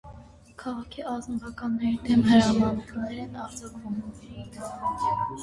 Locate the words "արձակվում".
3.45-4.03